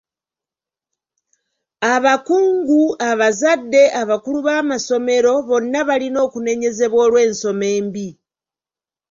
[1.93, 8.07] Abakungu, abazadde, abakulu b'amasomero bonna balina okunenyezebwa olw'ensoma embi.